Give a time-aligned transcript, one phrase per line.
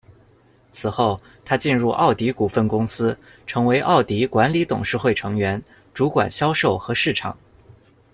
[0.71, 3.15] 此后，他进入奥迪股份公司，
[3.45, 5.61] 成为奥迪管理董事会成员，
[5.93, 7.37] 主管销售和市场。